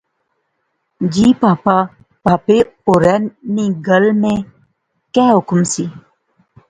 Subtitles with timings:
[1.13, 1.75] جی پہاپا۔
[2.23, 3.19] پہاپے ہوریں
[3.53, 4.37] نی گل میں
[5.13, 5.85] کیا حکم سی